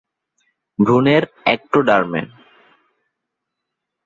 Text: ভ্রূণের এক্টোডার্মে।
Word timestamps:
ভ্রূণের 0.79 1.23
এক্টোডার্মে। 1.45 2.21